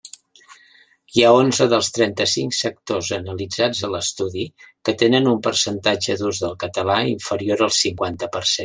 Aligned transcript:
Hi 1.17 1.25
ha 1.25 1.33
onze 1.41 1.67
dels 1.73 1.89
trenta-cinc 1.97 2.57
sectors 2.61 3.11
analitzats 3.19 3.83
a 3.89 3.93
l'estudi 3.97 4.47
que 4.65 4.97
tenen 5.05 5.33
un 5.37 5.47
percentatge 5.51 6.21
d'ús 6.23 6.45
del 6.49 6.61
català 6.69 7.01
inferior 7.15 7.67
al 7.69 7.77
cinquanta 7.87 8.35
per 8.37 8.47
cent. 8.55 8.57